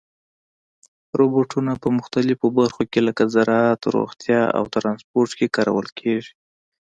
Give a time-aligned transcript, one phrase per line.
[1.19, 6.33] روبوټونه په مختلفو برخو کې لکه زراعت، روغتیا او ترانسپورت کې کارول کېږي.